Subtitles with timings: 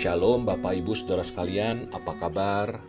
[0.00, 2.80] Shalom Bapak Ibu Saudara sekalian, apa kabar?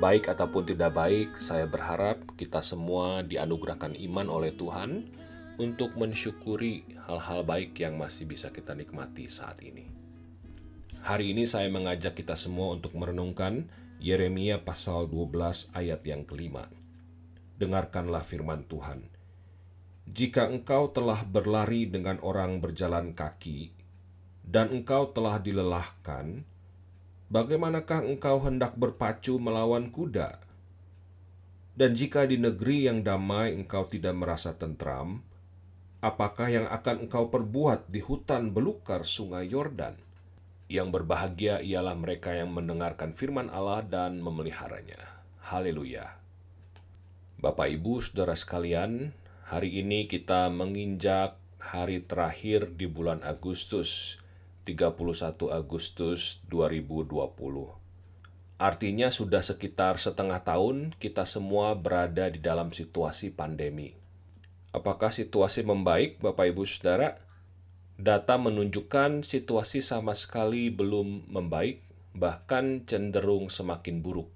[0.00, 5.04] Baik ataupun tidak baik, saya berharap kita semua dianugerahkan iman oleh Tuhan
[5.60, 9.92] untuk mensyukuri hal-hal baik yang masih bisa kita nikmati saat ini.
[11.04, 13.68] Hari ini saya mengajak kita semua untuk merenungkan
[14.00, 16.72] Yeremia pasal 12 ayat yang kelima.
[17.60, 19.04] Dengarkanlah firman Tuhan.
[20.08, 23.84] Jika engkau telah berlari dengan orang berjalan kaki,
[24.40, 26.53] dan engkau telah dilelahkan,
[27.34, 30.38] bagaimanakah engkau hendak berpacu melawan kuda?
[31.74, 35.26] Dan jika di negeri yang damai engkau tidak merasa tentram,
[35.98, 39.98] apakah yang akan engkau perbuat di hutan belukar sungai Yordan?
[40.70, 45.02] Yang berbahagia ialah mereka yang mendengarkan firman Allah dan memeliharanya.
[45.50, 46.14] Haleluya.
[47.42, 49.10] Bapak Ibu, saudara sekalian,
[49.50, 54.22] hari ini kita menginjak hari terakhir di bulan Agustus
[54.64, 57.84] 31 Agustus 2020.
[58.56, 63.92] Artinya sudah sekitar setengah tahun kita semua berada di dalam situasi pandemi.
[64.72, 67.20] Apakah situasi membaik Bapak Ibu Saudara?
[67.94, 71.84] Data menunjukkan situasi sama sekali belum membaik,
[72.16, 74.32] bahkan cenderung semakin buruk.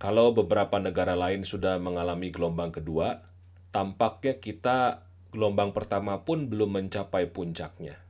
[0.00, 3.20] Kalau beberapa negara lain sudah mengalami gelombang kedua,
[3.68, 8.05] tampaknya kita gelombang pertama pun belum mencapai puncaknya.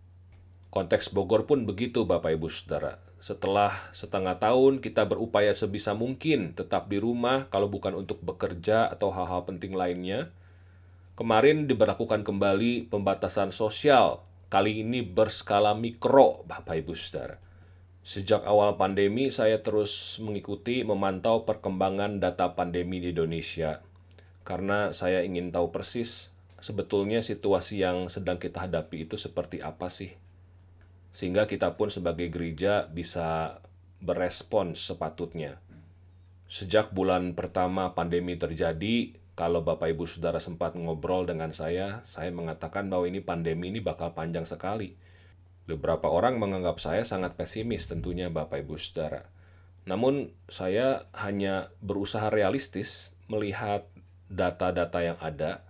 [0.70, 2.98] Konteks Bogor pun begitu Bapak Ibu Saudara.
[3.22, 9.14] Setelah setengah tahun kita berupaya sebisa mungkin tetap di rumah kalau bukan untuk bekerja atau
[9.14, 10.30] hal-hal penting lainnya.
[11.16, 14.20] Kemarin diberlakukan kembali pembatasan sosial,
[14.52, 17.40] kali ini berskala mikro Bapak Ibu Saudara.
[18.06, 23.82] Sejak awal pandemi saya terus mengikuti memantau perkembangan data pandemi di Indonesia
[24.46, 26.30] karena saya ingin tahu persis
[26.62, 30.14] sebetulnya situasi yang sedang kita hadapi itu seperti apa sih
[31.16, 33.56] sehingga kita pun sebagai gereja bisa
[34.04, 35.56] berespons sepatutnya.
[36.44, 42.92] Sejak bulan pertama pandemi terjadi, kalau Bapak Ibu Saudara sempat ngobrol dengan saya, saya mengatakan
[42.92, 44.92] bahwa ini pandemi ini bakal panjang sekali.
[45.64, 49.24] Beberapa orang menganggap saya sangat pesimis tentunya Bapak Ibu Saudara.
[49.88, 53.88] Namun saya hanya berusaha realistis melihat
[54.28, 55.64] data-data yang ada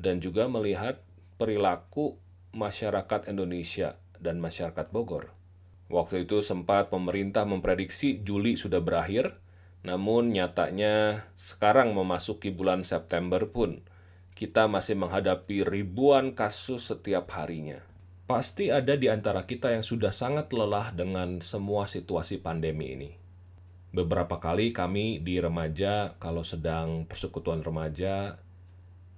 [0.00, 1.04] dan juga melihat
[1.36, 2.16] perilaku
[2.56, 5.36] masyarakat Indonesia dan masyarakat Bogor.
[5.86, 9.38] Waktu itu sempat pemerintah memprediksi Juli sudah berakhir,
[9.86, 13.86] namun nyatanya sekarang memasuki bulan September pun
[14.34, 17.80] kita masih menghadapi ribuan kasus setiap harinya.
[18.26, 23.10] Pasti ada di antara kita yang sudah sangat lelah dengan semua situasi pandemi ini.
[23.94, 28.42] Beberapa kali kami di remaja, kalau sedang persekutuan remaja,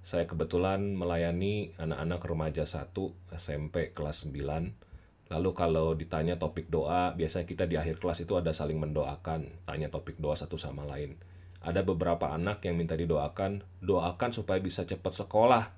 [0.05, 2.95] saya kebetulan melayani anak-anak remaja 1
[3.35, 4.88] SMP kelas 9
[5.29, 9.93] Lalu kalau ditanya topik doa, biasanya kita di akhir kelas itu ada saling mendoakan, tanya
[9.93, 11.21] topik doa satu sama lain.
[11.61, 15.69] Ada beberapa anak yang minta didoakan, doakan supaya bisa cepat sekolah.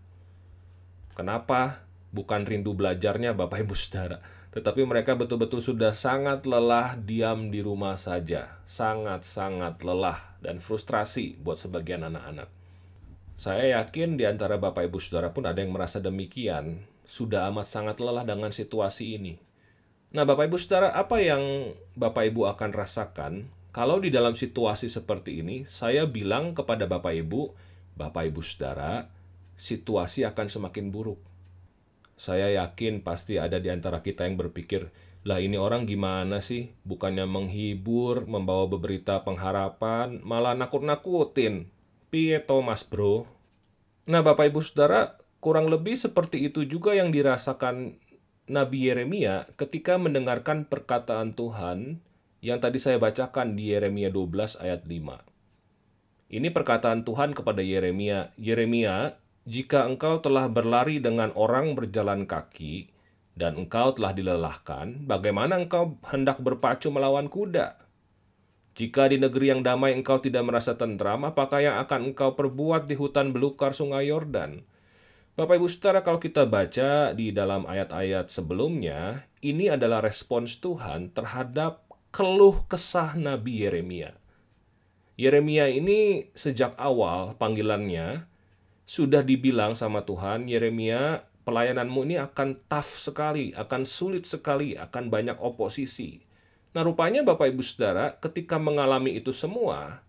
[1.11, 1.83] Kenapa?
[2.15, 4.23] Bukan rindu belajarnya Bapak Ibu Saudara,
[4.55, 8.59] tetapi mereka betul-betul sudah sangat lelah diam di rumah saja.
[8.63, 12.47] Sangat-sangat lelah dan frustrasi buat sebagian anak-anak.
[13.35, 17.97] Saya yakin di antara Bapak Ibu Saudara pun ada yang merasa demikian, sudah amat sangat
[17.99, 19.39] lelah dengan situasi ini.
[20.11, 23.33] Nah, Bapak Ibu Saudara, apa yang Bapak Ibu akan rasakan
[23.71, 27.55] kalau di dalam situasi seperti ini saya bilang kepada Bapak Ibu,
[27.95, 29.07] Bapak Ibu Saudara,
[29.55, 31.23] situasi akan semakin buruk.
[32.19, 34.91] Saya yakin pasti ada di antara kita yang berpikir,
[35.23, 36.75] lah ini orang gimana sih?
[36.83, 41.71] Bukannya menghibur, membawa berita pengharapan, malah nakut-nakutin.
[42.11, 43.23] Piye Thomas bro?
[44.03, 47.97] Nah Bapak Ibu Saudara, Kurang lebih seperti itu juga yang dirasakan
[48.45, 51.97] Nabi Yeremia ketika mendengarkan perkataan Tuhan
[52.45, 56.29] yang tadi saya bacakan di Yeremia 12 ayat 5.
[56.29, 59.17] Ini perkataan Tuhan kepada Yeremia, Yeremia,
[59.49, 62.93] jika engkau telah berlari dengan orang berjalan kaki
[63.33, 67.81] dan engkau telah dilelahkan, bagaimana engkau hendak berpacu melawan kuda?
[68.77, 72.93] Jika di negeri yang damai engkau tidak merasa tentram, apakah yang akan engkau perbuat di
[72.93, 74.69] hutan belukar sungai Yordan?
[75.41, 81.81] Bapak Ibu Saudara, kalau kita baca di dalam ayat-ayat sebelumnya, ini adalah respons Tuhan terhadap
[82.13, 84.13] keluh kesah Nabi Yeremia.
[85.17, 88.29] Yeremia ini sejak awal panggilannya
[88.85, 95.41] sudah dibilang sama Tuhan, Yeremia, pelayananmu ini akan tough sekali, akan sulit sekali, akan banyak
[95.41, 96.21] oposisi.
[96.77, 100.05] Nah, rupanya Bapak Ibu Saudara, ketika mengalami itu semua,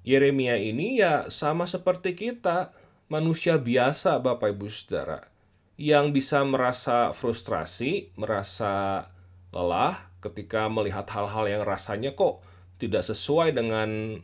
[0.00, 2.72] Yeremia ini ya sama seperti kita,
[3.06, 5.30] manusia biasa Bapak Ibu Saudara
[5.78, 9.06] yang bisa merasa frustrasi, merasa
[9.54, 12.42] lelah ketika melihat hal-hal yang rasanya kok
[12.82, 14.18] tidak sesuai dengan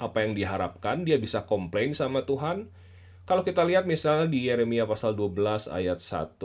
[0.00, 2.72] apa yang diharapkan, dia bisa komplain sama Tuhan.
[3.28, 6.40] Kalau kita lihat misalnya di Yeremia pasal 12 ayat 1,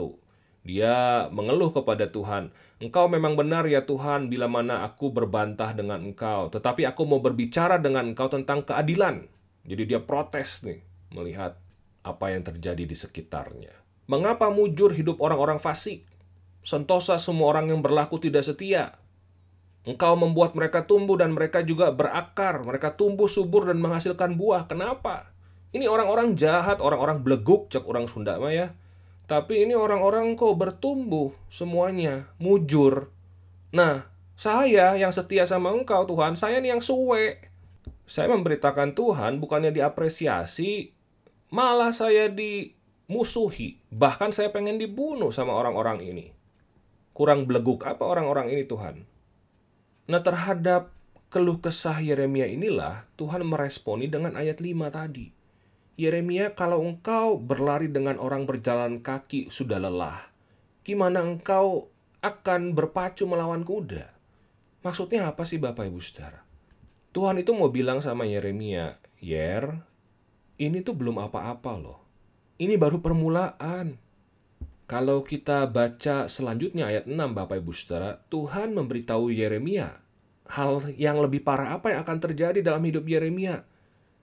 [0.68, 6.52] dia mengeluh kepada Tuhan, Engkau memang benar ya Tuhan bila mana aku berbantah dengan Engkau,
[6.52, 9.26] tetapi aku mau berbicara dengan Engkau tentang keadilan.
[9.66, 11.58] Jadi dia protes nih melihat
[12.04, 13.74] apa yang terjadi di sekitarnya.
[14.08, 16.08] Mengapa mujur hidup orang-orang fasik?
[16.64, 18.96] Sentosa semua orang yang berlaku tidak setia.
[19.88, 22.60] Engkau membuat mereka tumbuh dan mereka juga berakar.
[22.60, 24.68] Mereka tumbuh subur dan menghasilkan buah.
[24.68, 25.32] Kenapa?
[25.72, 28.72] Ini orang-orang jahat, orang-orang beleguk, cek orang Sunda ya.
[29.28, 33.12] Tapi ini orang-orang kok bertumbuh semuanya, mujur.
[33.76, 37.36] Nah, saya yang setia sama engkau Tuhan, saya nih yang suwe.
[38.08, 40.96] Saya memberitakan Tuhan bukannya diapresiasi,
[41.48, 43.80] malah saya dimusuhi.
[43.92, 46.26] Bahkan saya pengen dibunuh sama orang-orang ini.
[47.16, 49.04] Kurang beleguk apa orang-orang ini Tuhan?
[50.08, 50.94] Nah terhadap
[51.28, 55.28] keluh kesah Yeremia inilah Tuhan meresponi dengan ayat 5 tadi.
[55.98, 60.30] Yeremia, kalau engkau berlari dengan orang berjalan kaki sudah lelah,
[60.86, 61.90] gimana engkau
[62.22, 64.14] akan berpacu melawan kuda?
[64.86, 66.46] Maksudnya apa sih Bapak Ibu Saudara?
[67.10, 69.82] Tuhan itu mau bilang sama Yeremia, Yer,
[70.58, 71.98] ini tuh belum apa-apa loh.
[72.58, 73.94] Ini baru permulaan.
[74.88, 80.08] Kalau kita baca selanjutnya ayat 6 Bapak Ibu Saudara, Tuhan memberitahu Yeremia
[80.48, 83.68] hal yang lebih parah apa yang akan terjadi dalam hidup Yeremia.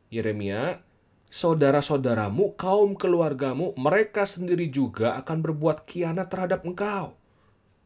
[0.09, 0.81] Yeremia,
[1.29, 7.13] saudara-saudaramu, kaum keluargamu, mereka sendiri juga akan berbuat kianat terhadap engkau.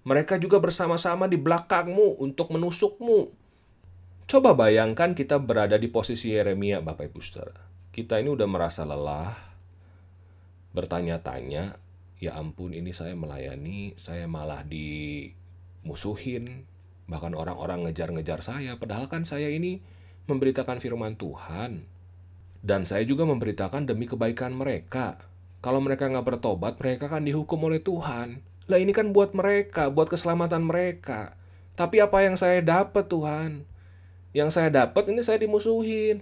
[0.07, 3.35] Mereka juga bersama-sama di belakangmu untuk menusukmu.
[4.29, 7.78] Coba bayangkan kita berada di posisi Yeremia, Bapak Ibu Saudara.
[7.89, 9.33] Kita ini udah merasa lelah,
[10.77, 11.81] bertanya-tanya,
[12.21, 16.69] ya ampun ini saya melayani, saya malah dimusuhin,
[17.09, 19.81] bahkan orang-orang ngejar-ngejar saya, padahal kan saya ini
[20.29, 21.89] memberitakan firman Tuhan,
[22.61, 25.17] dan saya juga memberitakan demi kebaikan mereka.
[25.59, 28.39] Kalau mereka nggak bertobat, mereka akan dihukum oleh Tuhan.
[28.69, 31.33] Lah ini kan buat mereka, buat keselamatan mereka.
[31.73, 33.65] Tapi apa yang saya dapat Tuhan?
[34.31, 36.21] Yang saya dapat ini saya dimusuhin.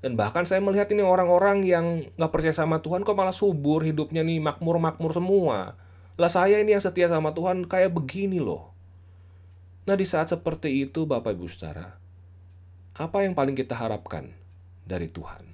[0.00, 4.24] Dan bahkan saya melihat ini orang-orang yang nggak percaya sama Tuhan kok malah subur hidupnya
[4.24, 5.76] nih makmur-makmur semua.
[6.16, 8.72] Lah saya ini yang setia sama Tuhan kayak begini loh.
[9.84, 12.00] Nah di saat seperti itu Bapak Ibu Saudara,
[12.96, 14.32] apa yang paling kita harapkan
[14.88, 15.50] dari Tuhan?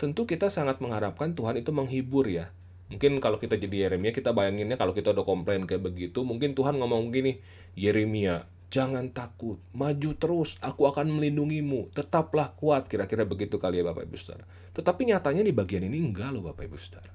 [0.00, 2.48] tentu kita sangat mengharapkan Tuhan itu menghibur ya.
[2.88, 6.80] Mungkin kalau kita jadi Yeremia, kita bayanginnya kalau kita udah komplain kayak begitu, mungkin Tuhan
[6.80, 7.44] ngomong gini,
[7.76, 14.06] Yeremia, jangan takut, maju terus, aku akan melindungimu, tetaplah kuat, kira-kira begitu kali ya Bapak
[14.06, 14.46] Ibu Saudara.
[14.70, 17.10] Tetapi nyatanya di bagian ini enggak loh Bapak Ibu Saudara.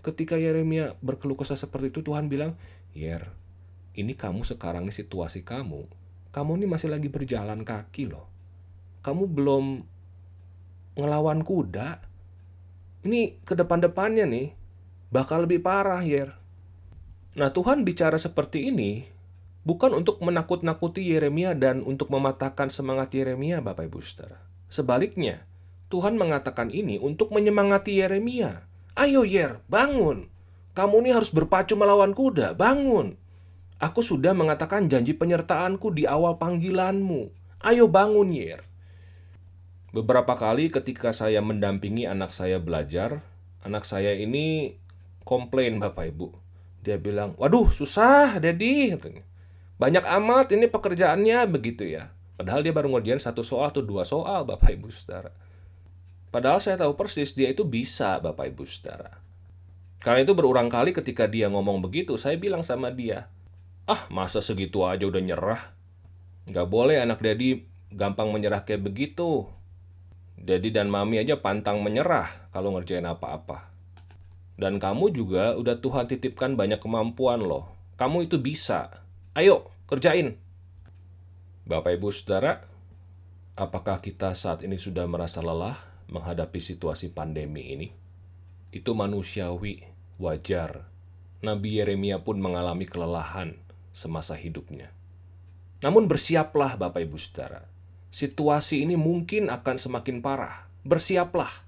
[0.00, 2.56] Ketika Yeremia berkeluh kesah seperti itu, Tuhan bilang,
[2.96, 3.28] Yer,
[3.92, 5.84] ini kamu sekarang nih situasi kamu,
[6.32, 8.32] kamu ini masih lagi berjalan kaki loh.
[9.04, 9.84] Kamu belum
[10.96, 12.00] ngelawan kuda,
[13.04, 14.56] ini ke depan-depannya nih
[15.12, 16.40] bakal lebih parah, Yer.
[17.36, 19.17] Nah, Tuhan bicara seperti ini
[19.66, 24.44] bukan untuk menakut-nakuti Yeremia dan untuk mematahkan semangat Yeremia, Bapak Ibu Saudara.
[24.68, 25.48] Sebaliknya,
[25.88, 28.68] Tuhan mengatakan ini untuk menyemangati Yeremia.
[28.98, 30.28] Ayo Yer, bangun.
[30.76, 33.16] Kamu ini harus berpacu melawan kuda, bangun.
[33.78, 37.30] Aku sudah mengatakan janji penyertaanku di awal panggilanmu.
[37.62, 38.66] Ayo bangun Yer.
[39.94, 43.24] Beberapa kali ketika saya mendampingi anak saya belajar,
[43.64, 44.76] anak saya ini
[45.24, 46.28] komplain Bapak Ibu.
[46.84, 48.92] Dia bilang, waduh susah Dedi.
[49.78, 52.10] Banyak amat ini pekerjaannya begitu ya.
[52.34, 55.30] Padahal dia baru ngerjain satu soal atau dua soal Bapak Ibu Saudara.
[56.34, 59.22] Padahal saya tahu persis dia itu bisa Bapak Ibu Saudara.
[60.02, 63.26] Karena itu berulang kali ketika dia ngomong begitu, saya bilang sama dia,
[63.86, 65.62] ah masa segitu aja udah nyerah?
[66.46, 69.46] Gak boleh anak Dedi gampang menyerah kayak begitu.
[70.38, 73.74] Daddy dan Mami aja pantang menyerah kalau ngerjain apa-apa.
[74.58, 77.74] Dan kamu juga udah Tuhan titipkan banyak kemampuan loh.
[77.98, 79.06] Kamu itu bisa.
[79.38, 80.34] Ayo, kerjain.
[81.62, 82.66] Bapak Ibu Saudara,
[83.54, 85.78] apakah kita saat ini sudah merasa lelah
[86.10, 87.88] menghadapi situasi pandemi ini?
[88.74, 89.86] Itu manusiawi,
[90.18, 90.90] wajar.
[91.38, 93.54] Nabi Yeremia pun mengalami kelelahan
[93.94, 94.90] semasa hidupnya.
[95.86, 97.62] Namun bersiaplah Bapak Ibu Saudara
[98.10, 100.66] situasi ini mungkin akan semakin parah.
[100.82, 101.62] Bersiaplah.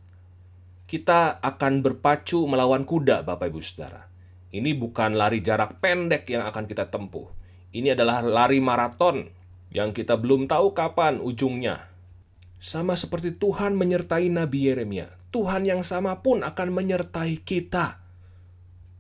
[0.91, 4.11] Kita akan berpacu melawan kuda, Bapak Ibu Saudara.
[4.51, 7.40] Ini bukan lari jarak pendek yang akan kita tempuh.
[7.71, 9.31] Ini adalah lari maraton
[9.71, 11.87] yang kita belum tahu kapan ujungnya.
[12.59, 18.03] Sama seperti Tuhan menyertai Nabi Yeremia, Tuhan yang sama pun akan menyertai kita.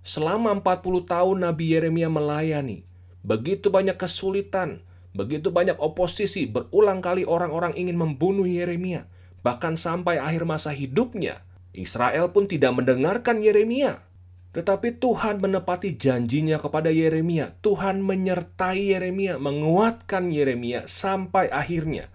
[0.00, 2.86] Selama 40 tahun Nabi Yeremia melayani,
[3.20, 4.80] begitu banyak kesulitan,
[5.12, 9.10] begitu banyak oposisi, berulang kali orang-orang ingin membunuh Yeremia,
[9.44, 11.42] bahkan sampai akhir masa hidupnya.
[11.74, 14.02] Israel pun tidak mendengarkan Yeremia.
[14.50, 17.54] Tetapi Tuhan menepati janjinya kepada Yeremia.
[17.62, 22.10] Tuhan menyertai Yeremia, menguatkan Yeremia sampai akhirnya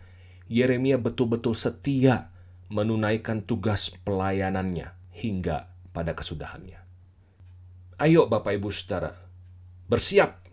[0.51, 2.35] Yeremia betul-betul setia
[2.67, 6.83] menunaikan tugas pelayanannya hingga pada kesudahannya.
[8.03, 9.15] Ayo Bapak Ibu Saudara,
[9.87, 10.43] bersiap.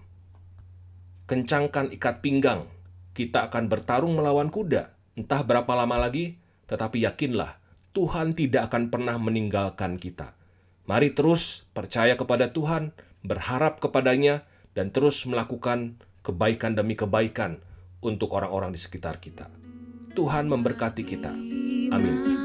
[1.26, 2.70] Kencangkan ikat pinggang.
[3.10, 4.94] Kita akan bertarung melawan kuda.
[5.18, 6.38] Entah berapa lama lagi,
[6.70, 7.58] tetapi yakinlah
[7.90, 10.38] Tuhan tidak akan pernah meninggalkan kita
[10.82, 12.90] Mari terus percaya kepada Tuhan,
[13.22, 14.42] berharap kepadanya,
[14.74, 17.62] dan terus melakukan kebaikan demi kebaikan
[18.02, 19.46] untuk orang-orang di sekitar kita.
[20.12, 21.32] Tuhan memberkati kita.
[21.92, 22.41] Amin.